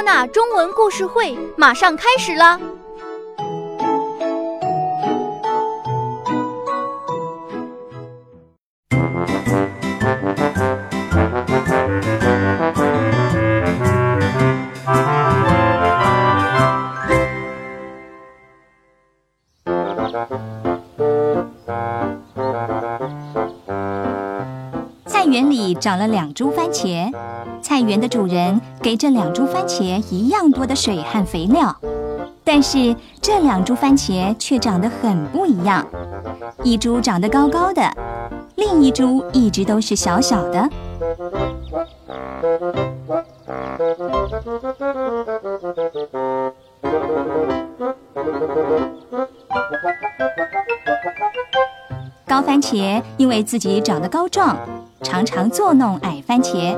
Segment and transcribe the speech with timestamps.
[0.00, 2.58] 娜中文故事会马上开始啦。
[25.42, 27.12] 园里长了两株番茄，
[27.60, 31.76] 菜园的主人给这两株番茄一样多的水和肥料，
[32.44, 35.84] 但是这两株番茄却长得很不一样，
[36.62, 37.82] 一株长得高高的，
[38.54, 40.68] 另一株一直都是小小的。
[52.28, 54.56] 高番茄因为自己长得高壮，
[55.02, 56.76] 常常作弄矮番茄。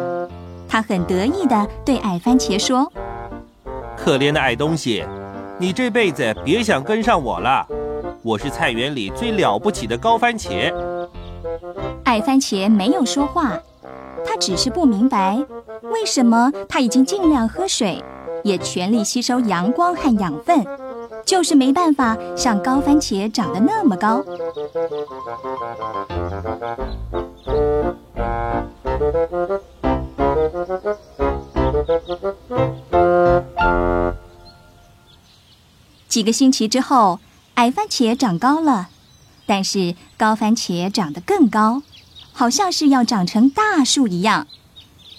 [0.68, 2.90] 他很得意地对矮番茄说
[3.96, 5.04] ：“可怜的矮东西，
[5.58, 7.66] 你这辈子别想跟上我了。
[8.22, 10.72] 我是菜园里最了不起的高番茄。”
[12.04, 13.58] 矮番茄没有说话，
[14.26, 15.38] 他只是不明白
[15.82, 18.02] 为什么他已经尽量喝水，
[18.42, 20.64] 也全力吸收阳光和养分。
[21.24, 24.22] 就是没办法像高番茄长得那么高。
[36.08, 37.20] 几个星期之后，
[37.54, 38.88] 矮番茄长高了，
[39.46, 41.82] 但是高番茄长得更高，
[42.32, 44.46] 好像是要长成大树一样。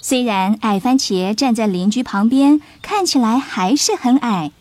[0.02, 4.52] 虽然矮番茄站在邻居旁边，看起来还是很矮。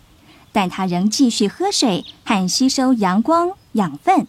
[0.53, 4.29] 但它仍继续喝水和吸收阳光养分。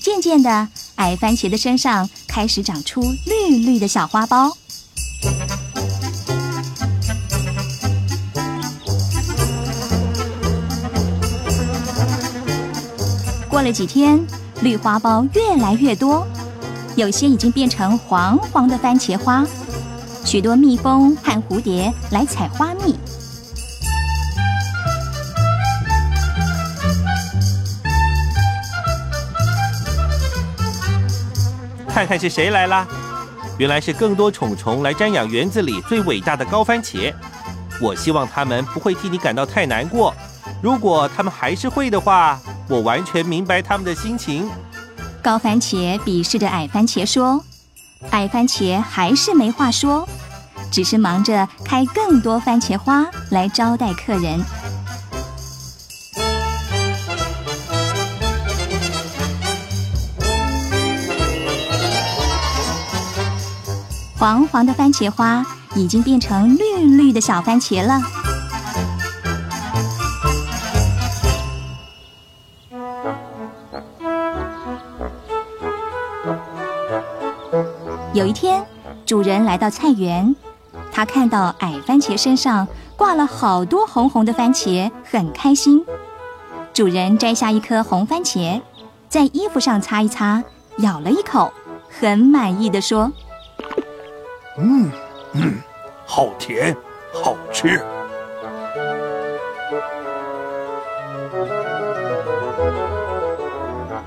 [0.00, 0.68] 渐渐的，
[1.00, 4.52] 矮番茄的身上开始长出绿绿的小花苞。
[13.48, 14.22] 过了几天，
[14.60, 16.26] 绿花苞越来越多，
[16.96, 19.46] 有些已经变成黄黄的番茄花。
[20.26, 22.94] 许多蜜蜂和蝴蝶来采花蜜。
[32.00, 32.86] 看看是谁来啦？
[33.58, 37.12] 原来是更多虫虫来瞻仰园子里最伟大的高番茄。
[37.78, 40.14] 我希望他们不会替你感到太难过。
[40.62, 42.40] 如果他们还是会的话，
[42.70, 44.48] 我完全明白他们的心情。
[45.22, 47.44] 高番茄鄙视着矮番茄说。
[48.12, 50.08] 矮番茄还是没话说，
[50.72, 54.40] 只是忙着开更多番茄花来招待客人。
[64.20, 65.42] 黄黄的番茄花
[65.74, 67.98] 已经变成绿绿的小番茄了。
[78.12, 78.62] 有一天，
[79.06, 80.36] 主人来到菜园，
[80.92, 85.82] 他看到矮番茄身上挂了好多红红的番茄，很开心。
[86.74, 88.60] 主人摘下一颗红番茄，
[89.08, 90.44] 在衣服上擦一擦，
[90.80, 91.50] 咬了一口，
[91.88, 93.10] 很满意的说
[94.60, 94.90] ：“嗯
[95.32, 95.54] 嗯，
[96.06, 96.76] 好甜，
[97.12, 97.80] 好吃。”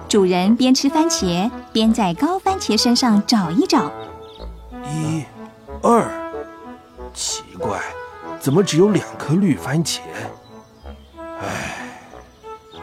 [0.07, 3.91] 主人边吃番茄边在高番茄身上找一找，
[4.85, 5.23] 一、
[5.81, 6.05] 二，
[7.15, 7.81] 奇怪，
[8.39, 10.01] 怎么只有两颗绿番茄？
[11.17, 11.97] 唉，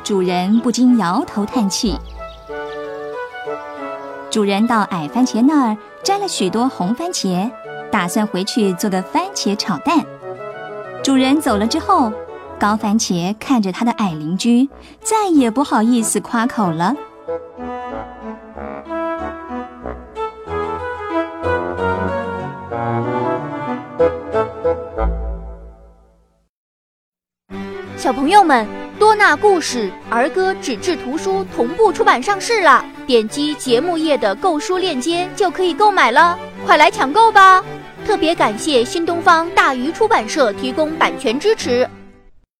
[0.03, 1.97] 主人不禁摇头叹气。
[4.29, 7.51] 主人到矮番茄那儿摘了许多红番茄，
[7.91, 10.05] 打算回去做个番茄炒蛋。
[11.03, 12.13] 主人走了之后，
[12.59, 14.69] 高番茄看着他的矮邻居，
[15.03, 16.95] 再也不好意思夸口了。
[27.97, 28.67] 小朋友们，
[29.01, 37.65] 多纳故事儿歌纸质图书同步出版上市了，点击节目页的购书链接就可以购买了，快来抢购吧！
[38.07, 41.89] 特别感谢新东方大鱼出版社提供版权支持。